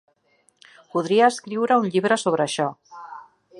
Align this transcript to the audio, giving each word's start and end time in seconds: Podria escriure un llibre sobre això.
Podria 0.95 1.27
escriure 1.33 1.79
un 1.83 1.87
llibre 1.97 2.19
sobre 2.25 2.47
això. 2.49 2.69